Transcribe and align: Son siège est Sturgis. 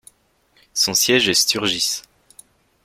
Son 0.73 0.95
siège 0.95 1.29
est 1.29 1.35
Sturgis. 1.35 2.01